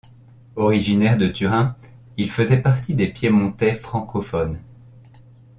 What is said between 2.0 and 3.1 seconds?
il faisait partie des